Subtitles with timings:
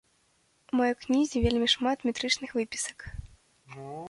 [0.71, 2.99] У маёй кнізе вельмі шмат метрычных выпісак.